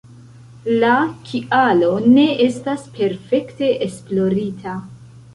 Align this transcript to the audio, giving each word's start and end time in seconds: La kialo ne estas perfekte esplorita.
La 0.83 0.93
kialo 1.25 1.89
ne 2.13 2.23
estas 2.45 2.85
perfekte 2.95 3.69
esplorita. 3.89 4.73